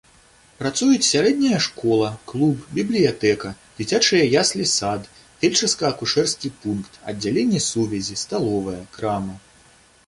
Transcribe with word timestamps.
Працуюць 0.59 1.07
сярэдняя 1.09 1.59
школа, 1.65 2.07
клуб, 2.31 2.63
бібліятэка, 2.77 3.51
дзіцячыя 3.77 4.23
яслі-сад, 4.43 5.07
фельчарска-акушэрскі 5.45 6.53
пункт, 6.65 6.91
аддзяленне 7.11 7.59
сувязі, 7.71 8.21
сталовая, 8.25 8.81
крама. 8.99 9.41